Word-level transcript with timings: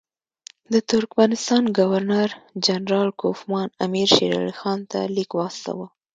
د 0.73 0.75
ترکمنستان 0.89 1.63
ګورنر 1.77 2.29
جنرال 2.65 3.09
کوفمان 3.21 3.67
امیر 3.85 4.07
شېر 4.15 4.31
علي 4.41 4.53
خان 4.59 4.79
ته 4.91 4.99
لیک 5.15 5.31
واستاوه. 5.35 5.87